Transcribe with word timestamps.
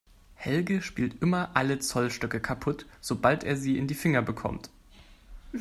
Helge 0.33 0.81
spielt 0.81 1.21
immer 1.21 1.51
alle 1.55 1.77
Zollstöcke 1.77 2.39
kaputt, 2.39 2.87
sobald 3.01 3.43
er 3.43 3.55
sie 3.55 3.77
in 3.77 3.85
die 3.85 3.93
Finger 3.93 4.23
bekommt. 4.23 4.71